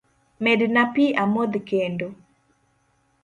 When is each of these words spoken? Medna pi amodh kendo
Medna 0.43 0.83
pi 0.93 1.05
amodh 1.23 1.55
kendo 1.69 2.07